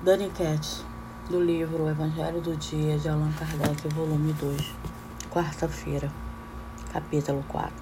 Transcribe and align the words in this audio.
Dani 0.00 0.30
Katz, 0.30 0.84
do 1.28 1.42
livro 1.42 1.88
Evangelho 1.88 2.40
do 2.40 2.56
Dia 2.56 2.96
de 2.96 3.08
Allan 3.08 3.32
Kardec, 3.32 3.88
volume 3.88 4.32
2, 4.32 4.72
quarta-feira, 5.28 6.08
capítulo 6.92 7.44
4. 7.48 7.72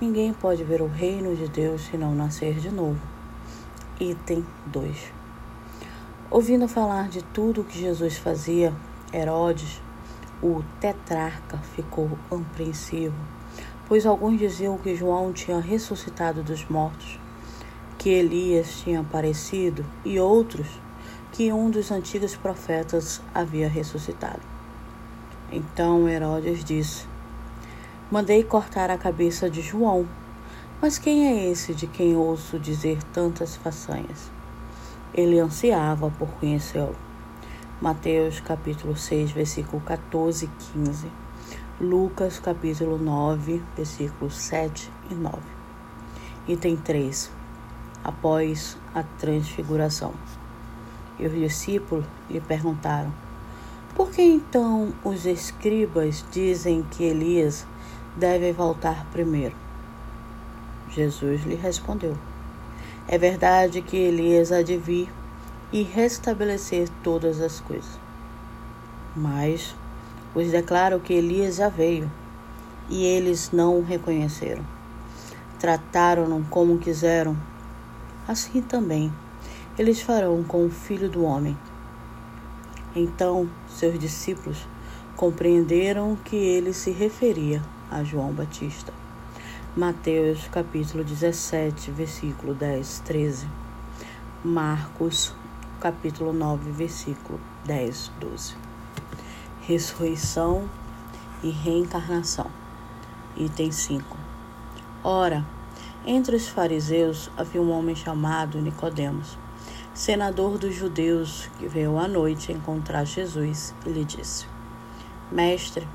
Ninguém 0.00 0.32
pode 0.32 0.64
ver 0.64 0.82
o 0.82 0.88
reino 0.88 1.36
de 1.36 1.46
Deus 1.46 1.82
se 1.82 1.96
não 1.96 2.16
nascer 2.16 2.58
de 2.58 2.72
novo. 2.72 2.98
Item 4.00 4.44
2. 4.66 5.12
Ouvindo 6.32 6.66
falar 6.66 7.08
de 7.08 7.22
tudo 7.22 7.60
o 7.60 7.64
que 7.64 7.78
Jesus 7.78 8.16
fazia, 8.16 8.74
Herodes, 9.14 9.80
o 10.42 10.64
tetrarca, 10.80 11.58
ficou 11.76 12.10
apreensivo, 12.28 13.14
pois 13.86 14.04
alguns 14.04 14.36
diziam 14.36 14.76
que 14.76 14.96
João 14.96 15.32
tinha 15.32 15.60
ressuscitado 15.60 16.42
dos 16.42 16.68
mortos, 16.68 17.20
que 17.96 18.08
Elias 18.08 18.80
tinha 18.80 18.98
aparecido 18.98 19.86
e 20.04 20.18
outros 20.18 20.66
que 21.38 21.52
um 21.52 21.70
dos 21.70 21.92
antigos 21.92 22.34
profetas 22.34 23.22
havia 23.32 23.68
ressuscitado. 23.68 24.40
Então 25.52 26.08
Herodes 26.08 26.64
disse: 26.64 27.06
Mandei 28.10 28.42
cortar 28.42 28.90
a 28.90 28.98
cabeça 28.98 29.48
de 29.48 29.62
João, 29.62 30.04
mas 30.82 30.98
quem 30.98 31.28
é 31.28 31.48
esse 31.48 31.72
de 31.74 31.86
quem 31.86 32.16
ouço 32.16 32.58
dizer 32.58 33.00
tantas 33.12 33.54
façanhas? 33.54 34.32
Ele 35.14 35.38
ansiava 35.38 36.10
por 36.10 36.26
conhecê-lo. 36.40 36.96
Mateus 37.80 38.40
capítulo 38.40 38.96
6, 38.96 39.30
versículo 39.30 39.80
14 39.82 40.46
e 40.46 40.48
15. 40.72 41.06
Lucas 41.80 42.40
capítulo 42.40 42.98
9, 42.98 43.62
versículos 43.76 44.34
7 44.34 44.90
e 45.08 45.14
9. 45.14 45.38
Item 46.48 46.76
3. 46.78 47.30
Após 48.02 48.76
a 48.92 49.04
transfiguração. 49.04 50.12
E 51.18 51.26
os 51.26 51.32
discípulos 51.32 52.04
lhe 52.30 52.40
perguntaram: 52.40 53.12
Por 53.94 54.10
que 54.10 54.22
então 54.22 54.92
os 55.04 55.26
escribas 55.26 56.24
dizem 56.30 56.84
que 56.90 57.04
Elias 57.04 57.66
deve 58.16 58.52
voltar 58.52 59.06
primeiro? 59.10 59.54
Jesus 60.90 61.44
lhe 61.44 61.56
respondeu: 61.56 62.16
É 63.08 63.18
verdade 63.18 63.82
que 63.82 63.96
Elias 63.96 64.52
há 64.52 64.62
de 64.62 64.76
vir 64.76 65.12
e 65.72 65.82
restabelecer 65.82 66.88
todas 67.02 67.40
as 67.40 67.60
coisas. 67.60 67.98
Mas 69.14 69.74
os 70.34 70.50
declaro 70.50 71.00
que 71.00 71.12
Elias 71.12 71.56
já 71.56 71.68
veio 71.68 72.10
e 72.88 73.04
eles 73.04 73.50
não 73.52 73.78
o 73.78 73.84
reconheceram. 73.84 74.64
Trataram-no 75.58 76.44
como 76.44 76.78
quiseram. 76.78 77.36
Assim 78.26 78.62
também 78.62 79.12
eles 79.78 80.02
farão 80.02 80.42
com 80.42 80.66
o 80.66 80.70
filho 80.70 81.08
do 81.08 81.22
homem. 81.22 81.56
Então 82.96 83.48
seus 83.68 83.96
discípulos 83.96 84.66
compreenderam 85.16 86.16
que 86.16 86.34
ele 86.34 86.72
se 86.72 86.90
referia 86.90 87.62
a 87.88 88.02
João 88.02 88.32
Batista. 88.32 88.92
Mateus 89.76 90.48
capítulo 90.48 91.04
17, 91.04 91.92
versículo 91.92 92.54
10, 92.54 93.00
13. 93.04 93.46
Marcos 94.44 95.32
capítulo 95.80 96.32
9, 96.32 96.72
versículo 96.72 97.38
10, 97.64 98.10
12. 98.18 98.56
Ressurreição 99.60 100.68
e 101.40 101.50
reencarnação. 101.50 102.50
Item 103.36 103.70
5. 103.70 104.16
Ora, 105.04 105.46
entre 106.04 106.34
os 106.34 106.48
fariseus 106.48 107.30
havia 107.36 107.62
um 107.62 107.70
homem 107.70 107.94
chamado 107.94 108.60
Nicodemos 108.60 109.38
senador 109.98 110.58
dos 110.58 110.76
judeus, 110.76 111.50
que 111.58 111.66
veio 111.66 111.98
à 111.98 112.06
noite 112.06 112.52
encontrar 112.52 113.04
Jesus 113.04 113.74
e 113.84 113.88
lhe 113.88 114.04
disse: 114.04 114.46
Mestre, 115.28 115.88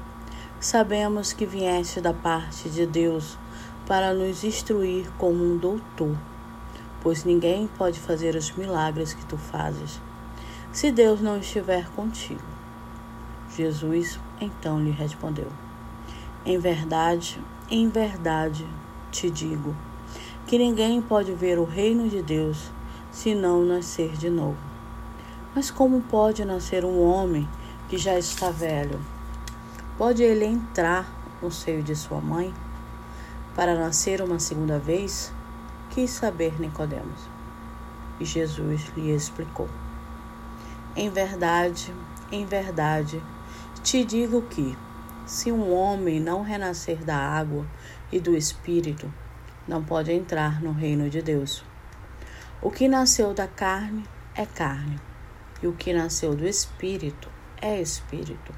sabemos 0.60 1.32
que 1.32 1.46
vieste 1.46 2.02
da 2.02 2.14
parte 2.14 2.70
de 2.70 2.86
Deus 2.86 3.38
para 3.88 4.14
nos 4.14 4.44
instruir 4.44 5.10
como 5.18 5.42
um 5.42 5.56
doutor, 5.56 6.18
pois 7.00 7.24
ninguém 7.24 7.66
pode 7.78 7.98
fazer 7.98 8.36
os 8.36 8.52
milagres 8.52 9.14
que 9.14 9.26
tu 9.26 9.38
fazes, 9.38 10.02
se 10.74 10.92
Deus 10.92 11.22
não 11.22 11.38
estiver 11.38 11.90
contigo. 11.92 12.44
Jesus 13.56 14.20
então 14.42 14.84
lhe 14.84 14.92
respondeu: 14.92 15.48
Em 16.46 16.60
verdade, 16.60 17.42
em 17.72 17.88
verdade 17.88 18.68
te 19.10 19.30
digo, 19.30 19.74
que 20.46 20.58
ninguém 20.58 21.02
pode 21.02 21.32
ver 21.32 21.58
o 21.58 21.64
reino 21.64 22.10
de 22.10 22.22
Deus 22.22 22.70
se 23.14 23.36
não 23.36 23.64
nascer 23.64 24.18
de 24.18 24.28
novo. 24.28 24.58
Mas 25.56 25.70
como 25.70 26.02
pode 26.02 26.44
nascer 26.44 26.84
um 26.84 27.00
homem 27.00 27.48
que 27.88 27.96
já 27.96 28.18
está 28.18 28.50
velho? 28.50 29.00
Pode 29.98 30.24
ele 30.24 30.46
entrar 30.46 31.08
no 31.40 31.52
seio 31.52 31.84
de 31.84 31.96
sua 31.96 32.20
mãe 32.20 32.52
para 33.56 33.76
nascer 33.76 34.20
uma 34.20 34.40
segunda 34.40 34.80
vez? 34.80 35.32
Quis 35.92 36.10
saber 36.10 36.60
Nicodemos. 36.60 37.30
E 38.20 38.26
Jesus 38.26 38.92
lhe 38.98 39.12
explicou: 39.12 39.70
Em 40.96 41.08
verdade, 41.12 41.94
em 42.32 42.46
verdade, 42.46 43.22
te 43.84 44.04
digo 44.04 44.42
que, 44.42 44.76
se 45.24 45.52
um 45.52 45.72
homem 45.72 46.20
não 46.20 46.42
renascer 46.42 47.06
da 47.06 47.16
água 47.16 47.64
e 48.12 48.20
do 48.20 48.36
espírito, 48.36 49.14
não 49.68 49.84
pode 49.84 50.12
entrar 50.12 50.60
no 50.64 50.72
reino 50.72 51.12
de 51.12 51.22
Deus. 51.22 51.64
O 52.66 52.72
que 52.72 52.88
nasceu 52.88 53.34
da 53.34 53.46
carne 53.46 54.06
é 54.34 54.46
carne, 54.46 54.98
e 55.62 55.68
o 55.68 55.74
que 55.74 55.92
nasceu 55.92 56.34
do 56.34 56.48
espírito 56.48 57.30
é 57.62 57.82
espírito. 57.82 58.56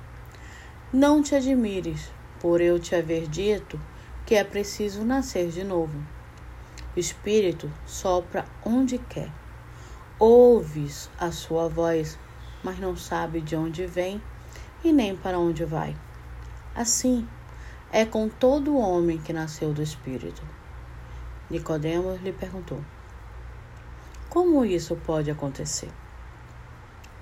Não 0.94 1.24
te 1.24 1.34
admires 1.34 2.12
por 2.40 2.62
eu 2.62 2.78
te 2.78 2.94
haver 2.94 3.28
dito 3.28 3.82
que 4.24 4.36
é 4.36 4.44
preciso 4.44 5.04
nascer 5.04 5.50
de 5.50 5.64
novo. 5.64 5.98
O 6.96 7.00
espírito 7.00 7.68
sopra 7.88 8.46
onde 8.64 9.00
quer. 9.00 9.32
Ouves 10.20 11.10
a 11.18 11.32
sua 11.32 11.68
voz, 11.68 12.16
mas 12.64 12.78
não 12.78 12.96
sabe 12.96 13.42
de 13.42 13.56
onde 13.56 13.88
vem 13.88 14.22
e 14.84 14.94
nem 14.94 15.16
para 15.16 15.40
onde 15.40 15.66
vai. 15.66 15.98
Assim 16.76 17.28
é 17.92 18.06
com 18.06 18.30
todo 18.30 18.78
homem 18.78 19.18
que 19.18 19.34
nasceu 19.34 19.74
do 19.74 19.82
espírito. 19.82 20.44
Nicodemos 21.50 22.22
lhe 22.22 22.32
perguntou: 22.32 22.84
como 24.36 24.66
isso 24.66 24.98
pode 24.98 25.32
acontecer? 25.32 25.90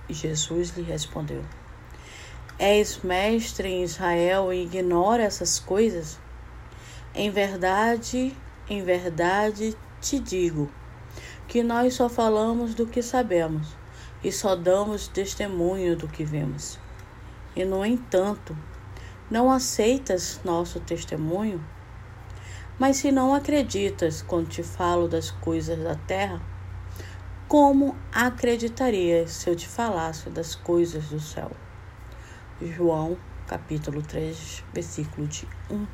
Jesus 0.09 0.75
lhe 0.75 0.81
respondeu: 0.81 1.43
És 2.57 3.01
mestre 3.03 3.69
em 3.69 3.83
Israel 3.83 4.51
e 4.51 4.63
ignora 4.63 5.21
essas 5.21 5.59
coisas? 5.59 6.19
Em 7.13 7.29
verdade, 7.29 8.35
em 8.67 8.83
verdade 8.83 9.77
te 10.01 10.17
digo 10.19 10.71
que 11.47 11.61
nós 11.61 11.93
só 11.93 12.09
falamos 12.09 12.73
do 12.73 12.87
que 12.87 13.03
sabemos 13.03 13.67
e 14.23 14.31
só 14.31 14.55
damos 14.55 15.07
testemunho 15.07 15.95
do 15.95 16.07
que 16.07 16.25
vemos. 16.25 16.79
E, 17.55 17.63
no 17.63 17.85
entanto, 17.85 18.57
não 19.29 19.51
aceitas 19.51 20.41
nosso 20.43 20.79
testemunho? 20.79 21.63
Mas 22.79 22.97
se 22.97 23.11
não 23.11 23.35
acreditas 23.35 24.23
quando 24.23 24.49
te 24.49 24.63
falo 24.63 25.07
das 25.07 25.29
coisas 25.29 25.77
da 25.77 25.93
terra, 25.93 26.41
como 27.47 27.95
acreditarias 28.11 29.31
se 29.31 29.49
eu 29.49 29.55
te 29.55 29.67
falasse 29.67 30.29
das 30.29 30.55
coisas 30.55 31.05
do 31.05 31.19
céu? 31.19 31.51
João, 32.61 33.17
capítulo 33.47 34.01
3, 34.01 34.63
versículo 34.73 35.27
de 35.27 35.47
1 35.69 35.85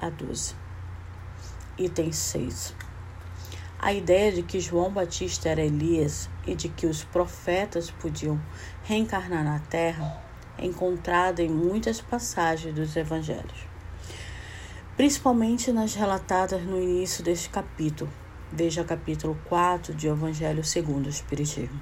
a 0.00 0.10
12. 0.10 0.54
Item 1.78 2.12
6. 2.12 2.74
A 3.78 3.92
ideia 3.92 4.30
de 4.30 4.42
que 4.42 4.60
João 4.60 4.90
Batista 4.90 5.48
era 5.48 5.60
Elias 5.60 6.28
e 6.46 6.54
de 6.54 6.68
que 6.68 6.86
os 6.86 7.02
profetas 7.02 7.90
podiam 7.90 8.40
reencarnar 8.84 9.42
na 9.42 9.58
terra 9.58 10.22
é 10.56 10.66
encontrada 10.66 11.42
em 11.42 11.48
muitas 11.48 12.00
passagens 12.00 12.74
dos 12.74 12.94
evangelhos, 12.94 13.66
principalmente 14.96 15.72
nas 15.72 15.94
relatadas 15.94 16.62
no 16.62 16.80
início 16.80 17.24
deste 17.24 17.48
capítulo, 17.48 18.12
Veja 18.54 18.84
capítulo 18.84 19.34
4 19.48 19.94
de 19.94 20.08
Evangelho 20.08 20.62
segundo 20.62 21.06
o 21.06 21.08
Espiritismo. 21.08 21.80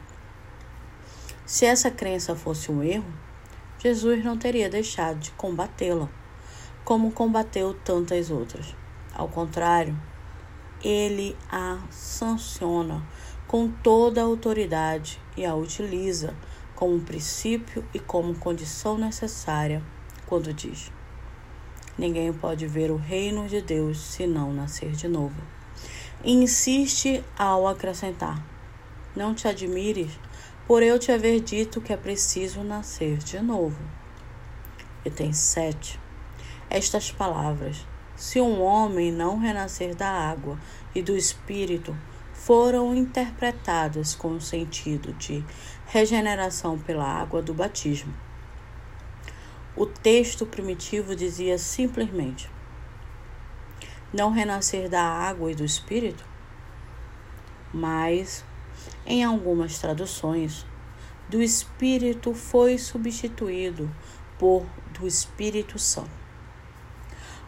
Se 1.45 1.67
essa 1.67 1.91
crença 1.91 2.37
fosse 2.37 2.71
um 2.71 2.81
erro, 2.81 3.13
Jesus 3.77 4.25
não 4.25 4.39
teria 4.39 4.71
deixado 4.71 5.19
de 5.19 5.33
combatê-la, 5.33 6.09
como 6.85 7.11
combateu 7.11 7.75
tantas 7.75 8.31
outras. 8.31 8.73
Ao 9.13 9.27
contrário, 9.27 10.01
ele 10.81 11.37
a 11.51 11.81
sanciona 11.91 13.03
com 13.49 13.69
toda 13.69 14.21
a 14.21 14.25
autoridade 14.25 15.21
e 15.37 15.45
a 15.45 15.57
utiliza 15.57 16.37
como 16.77 17.01
princípio 17.01 17.85
e 17.93 17.99
como 17.99 18.37
condição 18.37 18.97
necessária 18.97 19.83
quando 20.25 20.55
diz: 20.55 20.93
Ninguém 21.99 22.33
pode 22.33 22.69
ver 22.69 22.93
o 22.93 22.97
reino 22.97 23.49
de 23.49 23.61
Deus 23.61 23.99
se 23.99 24.25
não 24.25 24.53
nascer 24.53 24.93
de 24.93 25.09
novo 25.09 25.59
insiste 26.25 27.25
ao 27.39 27.67
acrescentar: 27.67 28.43
Não 29.17 29.35
te 29.35 29.49
admires 29.49 30.13
por 30.67 30.83
eu 30.83 30.99
te 30.99 31.11
haver 31.11 31.41
dito 31.41 31.81
que 31.81 31.93
é 31.93 31.97
preciso 31.97 32.63
nascer 32.63 33.19
de 33.19 33.41
novo. 33.41 33.81
Item 35.05 35.33
7. 35.33 35.99
Estas 36.69 37.11
palavras: 37.11 37.87
Se 38.15 38.41
um 38.41 38.61
homem 38.63 39.11
não 39.11 39.39
renascer 39.39 39.95
da 39.95 40.11
água 40.11 40.59
e 40.95 41.01
do 41.01 41.17
espírito, 41.17 41.97
foram 42.35 42.95
interpretadas 42.95 44.15
com 44.15 44.33
o 44.33 44.41
sentido 44.41 45.13
de 45.15 45.45
regeneração 45.87 46.79
pela 46.79 47.05
água 47.05 47.43
do 47.43 47.55
batismo. 47.55 48.15
O 49.77 49.87
texto 49.87 50.45
primitivo 50.45 51.17
dizia 51.17 51.57
simplesmente: 51.59 52.51
não 54.13 54.31
renascer 54.31 54.89
da 54.89 55.03
água 55.03 55.53
e 55.53 55.55
do 55.55 55.65
espírito? 55.65 56.25
Mas, 57.73 58.45
em 59.07 59.23
algumas 59.23 59.79
traduções, 59.79 60.67
do 61.29 61.41
espírito 61.41 62.35
foi 62.35 62.77
substituído 62.77 63.89
por 64.39 64.67
do 64.99 65.07
Espírito 65.07 65.79
Santo, 65.79 66.11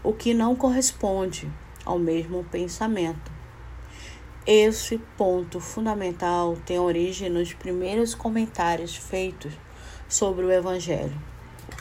o 0.02 0.12
que 0.12 0.32
não 0.32 0.54
corresponde 0.56 1.50
ao 1.84 1.98
mesmo 1.98 2.44
pensamento. 2.44 3.30
Esse 4.46 4.98
ponto 5.16 5.60
fundamental 5.60 6.56
tem 6.64 6.78
origem 6.78 7.28
nos 7.28 7.52
primeiros 7.52 8.14
comentários 8.14 8.96
feitos 8.96 9.52
sobre 10.08 10.44
o 10.44 10.50
Evangelho, 10.50 11.20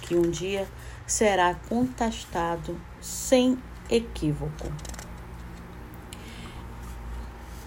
que 0.02 0.16
um 0.16 0.30
dia 0.30 0.68
será 1.08 1.56
contestado 1.56 2.80
sem 3.00 3.58
equívoco. 3.92 4.72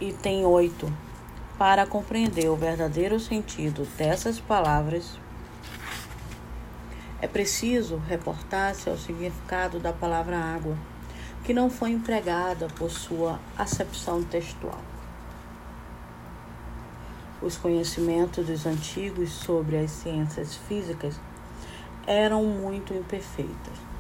Item 0.01 0.47
8. 0.47 0.91
Para 1.59 1.87
compreender 1.87 2.49
o 2.49 2.57
verdadeiro 2.57 3.21
sentido 3.21 3.87
dessas 3.99 4.41
palavras, 4.41 5.19
é 7.21 7.29
preciso 7.29 7.99
reportar-se 8.09 8.89
ao 8.89 8.97
significado 8.97 9.79
da 9.79 9.93
palavra 9.93 10.39
água, 10.39 10.77
que 11.45 11.53
não 11.53 11.69
foi 11.69 11.91
empregada 11.91 12.69
por 12.69 12.91
sua 12.91 13.39
acepção 13.57 14.25
textual. 14.25 14.81
Os 17.43 17.59
conhecimentos 17.59 18.47
dos 18.47 18.65
antigos 18.65 19.31
sobre 19.31 19.77
as 19.77 19.91
ciências 19.91 20.55
físicas 20.57 21.21
eram 22.07 22.43
muito 22.45 22.95
imperfeitos 22.95 23.94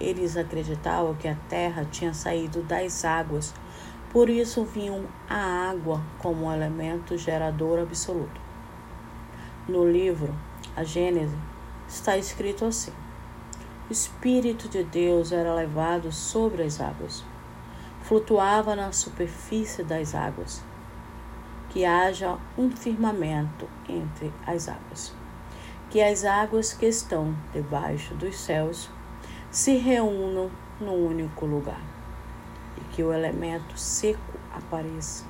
eles 0.00 0.36
acreditavam 0.36 1.14
que 1.14 1.26
a 1.26 1.36
terra 1.48 1.84
tinha 1.84 2.14
saído 2.14 2.62
das 2.62 3.04
águas, 3.04 3.54
por 4.10 4.30
isso 4.30 4.64
viam 4.64 5.04
a 5.28 5.70
água 5.70 6.02
como 6.18 6.46
um 6.46 6.52
elemento 6.52 7.16
gerador 7.18 7.80
absoluto. 7.80 8.40
No 9.68 9.84
livro 9.88 10.34
A 10.76 10.84
Gênese 10.84 11.36
está 11.88 12.16
escrito 12.16 12.64
assim: 12.64 12.92
O 13.88 13.92
Espírito 13.92 14.68
de 14.68 14.84
Deus 14.84 15.32
era 15.32 15.54
levado 15.54 16.12
sobre 16.12 16.62
as 16.62 16.80
águas, 16.80 17.24
flutuava 18.02 18.74
na 18.76 18.92
superfície 18.92 19.82
das 19.82 20.14
águas, 20.14 20.62
que 21.70 21.84
haja 21.84 22.38
um 22.56 22.70
firmamento 22.70 23.68
entre 23.88 24.32
as 24.46 24.68
águas, 24.68 25.12
que 25.90 26.00
as 26.00 26.24
águas 26.24 26.72
que 26.72 26.86
estão 26.86 27.36
debaixo 27.52 28.14
dos 28.14 28.38
céus 28.38 28.88
se 29.58 29.76
reúnam 29.76 30.52
num 30.80 31.04
único 31.04 31.44
lugar 31.44 31.82
e 32.76 32.80
que 32.94 33.02
o 33.02 33.12
elemento 33.12 33.76
seco 33.76 34.38
apareça. 34.54 35.24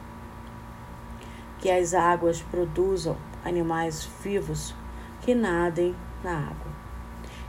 Que 1.59 1.71
as 1.71 1.95
águas 1.95 2.43
produzam 2.43 3.17
animais 3.43 4.07
vivos 4.23 4.75
que 5.23 5.35
nadem 5.35 5.97
na 6.23 6.41
água 6.41 6.73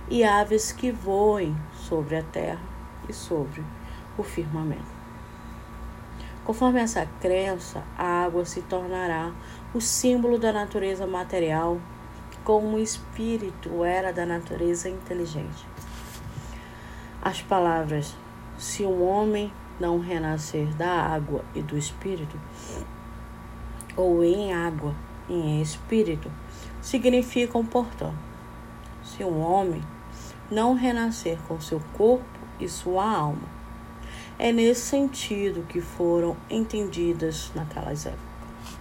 e 0.09 0.23
aves 0.23 0.71
que 0.71 0.89
voem 0.89 1.53
sobre 1.73 2.15
a 2.15 2.23
terra 2.23 2.63
e 3.09 3.13
sobre 3.13 3.61
o 4.17 4.23
firmamento. 4.23 4.97
Conforme 6.45 6.79
essa 6.79 7.05
crença, 7.19 7.83
a 7.97 8.23
água 8.23 8.45
se 8.45 8.61
tornará 8.61 9.33
o 9.73 9.81
símbolo 9.81 10.39
da 10.39 10.53
natureza 10.53 11.05
material, 11.05 11.77
como 12.45 12.77
o 12.77 12.79
espírito 12.79 13.83
era 13.83 14.13
da 14.13 14.25
natureza 14.25 14.87
inteligente. 14.87 15.68
As 17.29 17.43
palavras: 17.43 18.15
se 18.57 18.83
um 18.83 19.07
homem 19.07 19.53
não 19.79 19.99
renascer 19.99 20.65
da 20.73 20.89
água 20.89 21.45
e 21.53 21.61
do 21.61 21.77
espírito, 21.77 22.41
ou 23.95 24.23
em 24.23 24.51
água 24.51 24.95
e 25.29 25.35
em 25.35 25.61
espírito, 25.61 26.31
significam, 26.81 27.63
portanto, 27.63 28.17
se 29.03 29.23
um 29.23 29.39
homem 29.39 29.83
não 30.49 30.73
renascer 30.73 31.37
com 31.47 31.61
seu 31.61 31.79
corpo 31.93 32.25
e 32.59 32.67
sua 32.67 33.07
alma. 33.07 33.47
É 34.39 34.51
nesse 34.51 34.81
sentido 34.81 35.67
que 35.67 35.81
foram 35.81 36.35
entendidas 36.49 37.51
naquelas 37.53 38.07
épocas. 38.07 38.79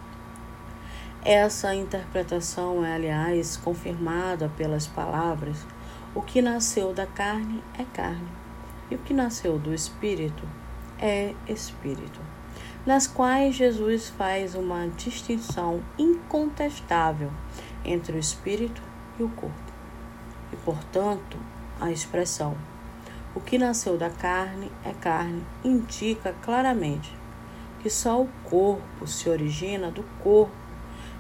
Essa 1.22 1.74
interpretação 1.74 2.82
é, 2.82 2.94
aliás, 2.94 3.58
confirmada 3.58 4.50
pelas 4.56 4.86
palavras 4.86 5.66
o 6.14 6.22
que 6.22 6.40
nasceu 6.40 6.94
da 6.94 7.06
carne 7.06 7.62
é 7.78 7.84
carne, 7.84 8.28
e 8.90 8.94
o 8.94 8.99
que 8.99 9.14
nasceu 9.14 9.58
do 9.58 9.75
espírito 9.75 10.46
é 10.99 11.35
espírito, 11.46 12.20
nas 12.87 13.06
quais 13.06 13.55
Jesus 13.55 14.08
faz 14.08 14.55
uma 14.55 14.88
distinção 14.88 15.82
incontestável 15.99 17.31
entre 17.85 18.17
o 18.17 18.19
espírito 18.19 18.82
e 19.19 19.23
o 19.23 19.29
corpo. 19.29 19.73
E, 20.52 20.56
portanto, 20.56 21.37
a 21.81 21.90
expressão 21.90 22.56
o 23.38 23.40
que 23.40 23.56
nasceu 23.56 23.96
da 23.96 24.11
carne 24.11 24.73
é 24.85 24.93
carne 24.93 25.44
indica 25.62 26.34
claramente 26.43 27.17
que 27.81 27.88
só 27.88 28.20
o 28.20 28.29
corpo 28.43 29.06
se 29.06 29.29
origina 29.29 29.93
do 29.93 30.02
corpo 30.20 30.52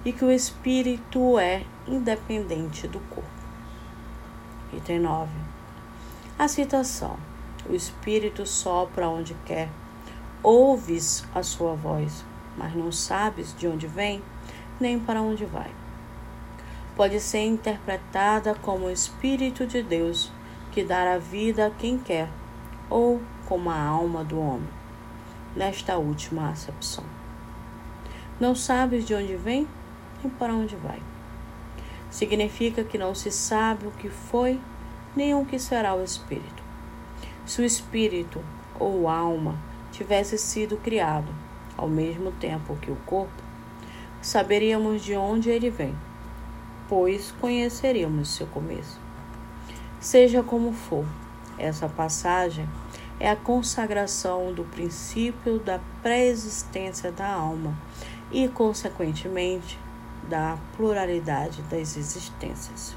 e 0.04 0.12
que 0.12 0.24
o 0.24 0.30
espírito 0.30 1.38
é 1.38 1.64
independente 1.86 2.88
do 2.88 2.98
corpo. 3.08 3.30
Item 4.72 4.98
9. 4.98 5.30
A 6.36 6.48
citação: 6.48 7.16
O 7.66 7.74
Espírito 7.74 8.44
sopra 8.46 9.08
onde 9.08 9.34
quer. 9.46 9.70
Ouves 10.42 11.24
a 11.34 11.42
sua 11.42 11.74
voz, 11.74 12.24
mas 12.56 12.74
não 12.74 12.92
sabes 12.92 13.54
de 13.56 13.66
onde 13.66 13.86
vem 13.86 14.22
nem 14.78 14.98
para 14.98 15.22
onde 15.22 15.44
vai. 15.46 15.70
Pode 16.94 17.20
ser 17.20 17.44
interpretada 17.44 18.54
como 18.54 18.86
o 18.86 18.90
Espírito 18.90 19.66
de 19.66 19.82
Deus 19.82 20.30
que 20.72 20.82
a 21.14 21.18
vida 21.18 21.66
a 21.66 21.70
quem 21.70 21.98
quer, 21.98 22.28
ou 22.90 23.20
como 23.46 23.70
a 23.70 23.80
alma 23.80 24.22
do 24.22 24.38
homem, 24.38 24.68
nesta 25.56 25.96
última 25.96 26.50
acepção. 26.50 27.04
Não 28.38 28.54
sabes 28.54 29.06
de 29.06 29.14
onde 29.14 29.34
vem 29.36 29.66
nem 30.22 30.30
para 30.30 30.54
onde 30.54 30.76
vai 30.76 31.00
significa 32.10 32.82
que 32.84 32.98
não 32.98 33.14
se 33.14 33.30
sabe 33.30 33.86
o 33.86 33.90
que 33.92 34.08
foi 34.08 34.60
nem 35.14 35.34
o 35.34 35.44
que 35.44 35.58
será 35.58 35.94
o 35.94 36.02
espírito. 36.02 36.67
Se 37.48 37.62
o 37.62 37.64
espírito 37.64 38.44
ou 38.78 39.08
alma 39.08 39.58
tivesse 39.90 40.36
sido 40.36 40.76
criado 40.76 41.34
ao 41.78 41.88
mesmo 41.88 42.30
tempo 42.30 42.76
que 42.76 42.90
o 42.90 42.96
corpo, 43.06 43.42
saberíamos 44.20 45.02
de 45.02 45.16
onde 45.16 45.48
ele 45.48 45.70
vem, 45.70 45.96
pois 46.90 47.32
conheceríamos 47.40 48.34
seu 48.34 48.46
começo. 48.48 49.00
Seja 49.98 50.42
como 50.42 50.74
for, 50.74 51.06
essa 51.56 51.88
passagem 51.88 52.68
é 53.18 53.30
a 53.30 53.34
consagração 53.34 54.52
do 54.52 54.64
princípio 54.64 55.58
da 55.58 55.80
pré-existência 56.02 57.10
da 57.10 57.32
alma 57.32 57.74
e, 58.30 58.46
consequentemente, 58.48 59.78
da 60.28 60.58
pluralidade 60.76 61.62
das 61.62 61.96
existências. 61.96 62.94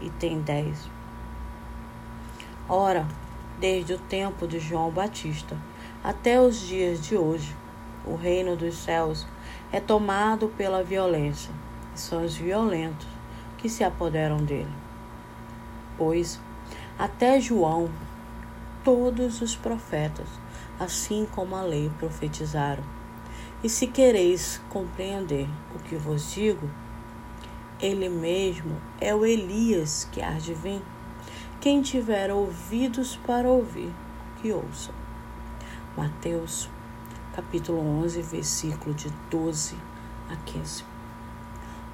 Item 0.00 0.40
10. 0.40 0.88
Ora, 2.68 3.04
desde 3.60 3.92
o 3.92 3.98
tempo 3.98 4.48
de 4.48 4.58
João 4.58 4.90
Batista 4.90 5.56
até 6.02 6.40
os 6.40 6.58
dias 6.58 7.06
de 7.06 7.16
hoje, 7.16 7.54
o 8.06 8.16
reino 8.16 8.56
dos 8.56 8.74
céus 8.74 9.26
é 9.70 9.78
tomado 9.78 10.48
pela 10.56 10.82
violência, 10.82 11.52
e 11.94 12.00
são 12.00 12.24
os 12.24 12.34
violentos 12.34 13.06
que 13.58 13.68
se 13.68 13.84
apoderam 13.84 14.38
dele. 14.38 14.72
Pois, 15.98 16.40
até 16.98 17.38
João, 17.38 17.90
todos 18.82 19.42
os 19.42 19.54
profetas, 19.54 20.28
assim 20.78 21.28
como 21.30 21.54
a 21.54 21.62
lei, 21.62 21.92
profetizaram 21.98 22.82
e 23.62 23.68
se 23.68 23.86
quereis 23.86 24.60
compreender 24.70 25.46
o 25.74 25.78
que 25.80 25.94
vos 25.94 26.32
digo, 26.32 26.68
ele 27.78 28.08
mesmo 28.08 28.76
é 28.98 29.14
o 29.14 29.24
Elias 29.26 30.08
que 30.10 30.22
há 30.22 30.32
de 30.32 30.54
vir. 30.54 30.82
Quem 31.60 31.82
tiver 31.82 32.32
ouvidos 32.32 33.16
para 33.16 33.46
ouvir, 33.46 33.92
que 34.40 34.50
ouça. 34.50 34.92
Mateus, 35.94 36.70
capítulo 37.36 37.80
11, 38.02 38.22
versículo 38.22 38.94
de 38.94 39.10
12 39.30 39.76
a 40.30 40.36
15. 40.36 40.84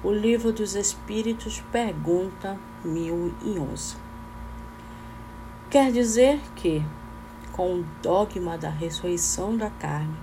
O 0.01 0.09
Livro 0.09 0.53
dos 0.53 0.73
Espíritos, 0.73 1.61
pergunta 1.69 2.57
1011. 2.85 3.97
Quer 5.69 5.91
dizer 5.91 6.39
que, 6.55 6.81
com 7.51 7.81
o 7.81 7.85
dogma 8.01 8.57
da 8.57 8.69
ressurreição 8.69 9.57
da 9.57 9.69
carne, 9.69 10.15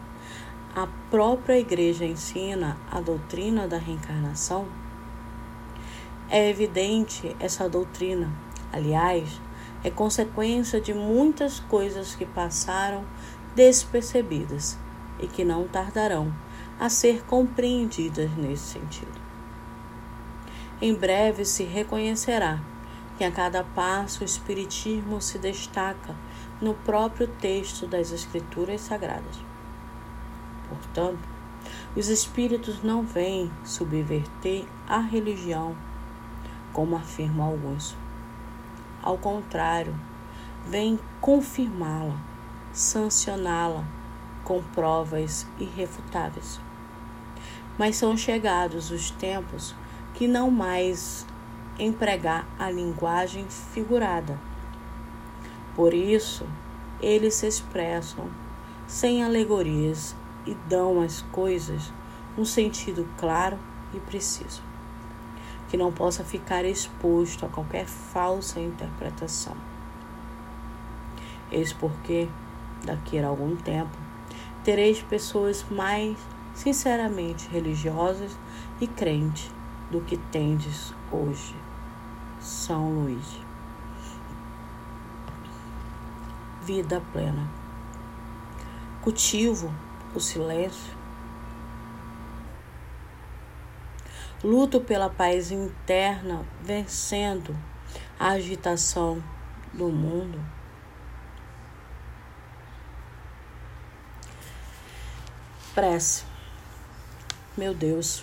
a 0.74 0.88
própria 1.10 1.60
Igreja 1.60 2.06
ensina 2.06 2.78
a 2.90 2.98
doutrina 2.98 3.68
da 3.68 3.76
reencarnação? 3.76 4.66
É 6.30 6.48
evidente 6.48 7.36
essa 7.38 7.68
doutrina, 7.68 8.32
aliás, 8.74 9.40
é 9.82 9.90
consequência 9.90 10.80
de 10.80 10.92
muitas 10.92 11.60
coisas 11.60 12.14
que 12.14 12.26
passaram 12.26 13.04
despercebidas 13.54 14.78
e 15.20 15.26
que 15.26 15.44
não 15.44 15.68
tardarão 15.68 16.34
a 16.78 16.88
ser 16.88 17.22
compreendidas 17.24 18.30
nesse 18.36 18.78
sentido. 18.78 19.22
Em 20.82 20.94
breve 20.94 21.44
se 21.44 21.62
reconhecerá 21.62 22.60
que 23.16 23.24
a 23.24 23.30
cada 23.30 23.62
passo 23.62 24.22
o 24.22 24.24
Espiritismo 24.24 25.20
se 25.20 25.38
destaca 25.38 26.16
no 26.60 26.74
próprio 26.74 27.28
texto 27.28 27.86
das 27.86 28.10
Escrituras 28.10 28.80
Sagradas. 28.80 29.38
Portanto, 30.68 31.28
os 31.94 32.08
Espíritos 32.08 32.82
não 32.82 33.02
vêm 33.02 33.50
subverter 33.64 34.64
a 34.88 34.98
religião, 34.98 35.76
como 36.72 36.96
afirmam 36.96 37.46
alguns. 37.46 37.96
Ao 39.04 39.18
contrário, 39.18 39.94
vêm 40.66 40.98
confirmá-la, 41.20 42.16
sancioná-la 42.72 43.84
com 44.42 44.62
provas 44.62 45.46
irrefutáveis. 45.58 46.58
Mas 47.76 47.96
são 47.96 48.16
chegados 48.16 48.90
os 48.90 49.10
tempos 49.10 49.74
que 50.14 50.26
não 50.26 50.50
mais 50.50 51.26
empregar 51.78 52.46
a 52.58 52.70
linguagem 52.70 53.44
figurada. 53.50 54.40
Por 55.74 55.92
isso, 55.92 56.46
eles 56.98 57.34
se 57.34 57.46
expressam 57.46 58.30
sem 58.86 59.22
alegorias 59.22 60.16
e 60.46 60.54
dão 60.66 61.02
às 61.02 61.20
coisas 61.30 61.92
um 62.38 62.44
sentido 62.46 63.06
claro 63.18 63.58
e 63.92 64.00
preciso, 64.00 64.62
que 65.74 65.78
não 65.78 65.90
possa 65.90 66.22
ficar 66.22 66.64
exposto 66.64 67.44
a 67.44 67.48
qualquer 67.48 67.84
falsa 67.84 68.60
interpretação. 68.60 69.56
Eis 71.50 71.72
porque, 71.72 72.28
daqui 72.84 73.18
a 73.18 73.26
algum 73.26 73.56
tempo, 73.56 73.90
tereis 74.62 75.02
pessoas 75.02 75.66
mais 75.68 76.16
sinceramente 76.54 77.48
religiosas 77.48 78.38
e 78.80 78.86
crentes 78.86 79.50
do 79.90 80.00
que 80.00 80.16
tendes 80.16 80.94
hoje. 81.10 81.56
São 82.38 82.92
Luís. 82.92 83.40
Vida 86.62 87.02
plena. 87.12 87.50
Cultivo 89.02 89.74
o 90.14 90.20
silêncio. 90.20 90.94
Luto 94.44 94.78
pela 94.78 95.08
paz 95.08 95.50
interna, 95.50 96.44
vencendo 96.60 97.56
a 98.20 98.32
agitação 98.32 99.24
do 99.72 99.88
mundo. 99.88 100.38
Prece. 105.74 106.24
Meu 107.56 107.72
Deus, 107.72 108.22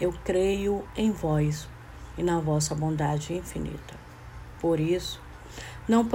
eu 0.00 0.14
creio 0.24 0.82
em 0.96 1.12
vós 1.12 1.68
e 2.16 2.22
na 2.22 2.40
vossa 2.40 2.74
bondade 2.74 3.34
infinita. 3.34 3.94
Por 4.62 4.80
isso, 4.80 5.20
não 5.86 6.08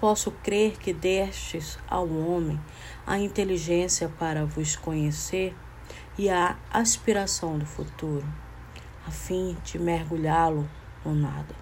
posso 0.00 0.30
crer 0.42 0.78
que 0.78 0.94
destes 0.94 1.78
ao 1.86 2.08
homem 2.08 2.58
a 3.06 3.18
inteligência 3.18 4.08
para 4.18 4.46
vos 4.46 4.74
conhecer 4.74 5.54
e 6.18 6.28
a 6.28 6.56
aspiração 6.72 7.56
do 7.56 7.64
futuro, 7.64 8.26
a 9.06 9.10
fim 9.10 9.56
de 9.62 9.78
mergulhá-lo 9.78 10.68
no 11.04 11.14
nada. 11.14 11.54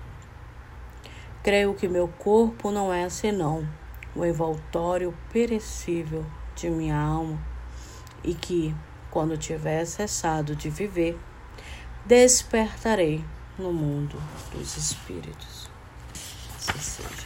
Creio 1.42 1.75
que 1.75 1.86
meu 1.86 2.08
corpo 2.08 2.72
não 2.72 2.92
é 2.92 3.08
senão 3.10 3.68
o 4.14 4.25
envoltório 4.25 5.14
perecível 5.30 6.25
de 6.56 6.70
minha 6.70 6.98
alma 6.98 7.38
e 8.25 8.34
que, 8.34 8.75
quando 9.10 9.36
tiver 9.36 9.84
cessado 9.84 10.56
de 10.56 10.70
viver, 10.70 11.18
despertarei 12.06 13.22
no 13.58 13.72
mundo 13.72 14.20
dos 14.52 14.76
espíritos. 14.76 15.68
Assim 16.56 16.78
seja. 16.78 17.25